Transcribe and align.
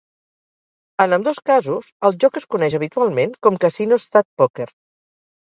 En 1.05 1.11
ambdós 1.17 1.41
casos, 1.49 1.91
el 2.09 2.17
joc 2.25 2.41
es 2.41 2.49
coneix 2.55 2.79
habitualment 2.79 3.37
com 3.49 3.63
"Casino 3.67 4.01
Stud 4.07 4.29
Poker". 4.43 4.69